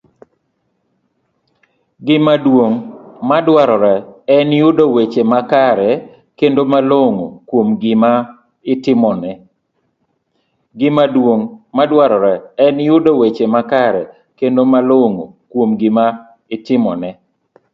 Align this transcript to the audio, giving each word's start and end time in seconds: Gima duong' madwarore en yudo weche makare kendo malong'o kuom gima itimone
Gima 2.05 2.33
duong' 2.45 2.75
madwarore 3.29 3.95
en 4.35 4.47
yudo 4.61 4.83
weche 4.95 5.21
makare 5.31 5.89
kendo 6.37 6.61
malong'o 6.71 7.27
kuom 15.53 15.69
gima 15.81 16.05
itimone 16.53 17.09